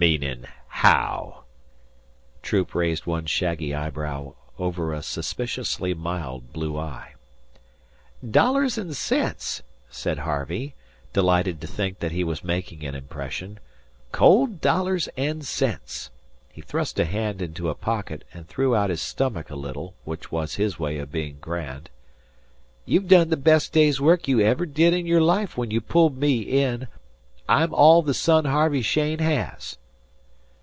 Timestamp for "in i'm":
26.40-27.74